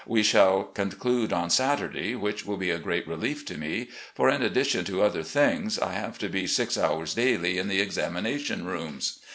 [0.07, 4.41] We shall conclude on Saturday, which will be a great relief to me, for, in
[4.41, 9.19] addition to other things, I have to be six hours daily in the examination rooms.